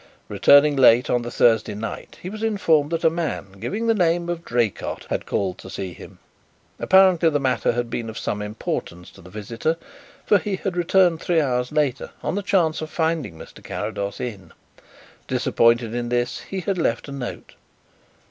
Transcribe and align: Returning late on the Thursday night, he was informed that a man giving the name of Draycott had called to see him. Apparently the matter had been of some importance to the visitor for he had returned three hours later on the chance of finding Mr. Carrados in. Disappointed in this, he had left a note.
Returning 0.29 0.75
late 0.75 1.11
on 1.11 1.21
the 1.21 1.29
Thursday 1.29 1.75
night, 1.75 2.17
he 2.23 2.29
was 2.31 2.41
informed 2.41 2.89
that 2.89 3.03
a 3.03 3.09
man 3.11 3.51
giving 3.59 3.85
the 3.85 3.93
name 3.93 4.29
of 4.29 4.43
Draycott 4.43 5.03
had 5.11 5.27
called 5.27 5.59
to 5.59 5.69
see 5.69 5.93
him. 5.93 6.17
Apparently 6.79 7.29
the 7.29 7.39
matter 7.39 7.73
had 7.73 7.87
been 7.91 8.09
of 8.09 8.17
some 8.17 8.41
importance 8.41 9.11
to 9.11 9.21
the 9.21 9.29
visitor 9.29 9.77
for 10.25 10.39
he 10.39 10.55
had 10.55 10.75
returned 10.75 11.21
three 11.21 11.39
hours 11.39 11.71
later 11.71 12.09
on 12.23 12.33
the 12.33 12.41
chance 12.41 12.81
of 12.81 12.89
finding 12.89 13.37
Mr. 13.37 13.63
Carrados 13.63 14.19
in. 14.19 14.53
Disappointed 15.27 15.93
in 15.93 16.09
this, 16.09 16.39
he 16.39 16.61
had 16.61 16.79
left 16.79 17.07
a 17.07 17.11
note. 17.11 17.53